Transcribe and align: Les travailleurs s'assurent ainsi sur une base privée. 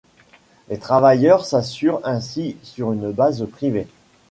Les 0.67 0.79
travailleurs 0.79 1.45
s'assurent 1.45 2.01
ainsi 2.03 2.57
sur 2.63 2.91
une 2.91 3.11
base 3.11 3.45
privée. 3.45 3.85